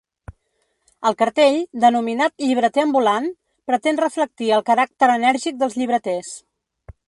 El 1.09 1.15
cartell, 1.19 1.57
denominat 1.83 2.43
“Llibreter 2.45 2.85
ambulant”, 2.85 3.29
pretén 3.73 4.03
reflectir 4.07 4.51
el 4.57 4.67
caràcter 4.71 5.11
enèrgic 5.21 5.61
dels 5.63 5.81
llibreters. 5.83 6.37